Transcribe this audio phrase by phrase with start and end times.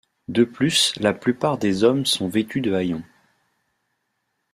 [0.29, 3.03] De plus la plupart des hommes sont vêtus de haillons.